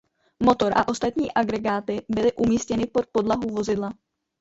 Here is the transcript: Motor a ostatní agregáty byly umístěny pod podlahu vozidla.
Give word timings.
Motor 0.43 0.73
a 0.75 0.87
ostatní 0.87 1.31
agregáty 1.33 2.01
byly 2.09 2.33
umístěny 2.33 2.85
pod 2.85 3.05
podlahu 3.11 3.49
vozidla. 3.49 3.93